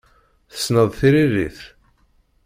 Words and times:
Tessneḍ 0.51 0.89
tiririt? 0.99 1.59